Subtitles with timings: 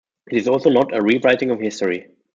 [0.31, 2.07] It is also not a rewriting of history.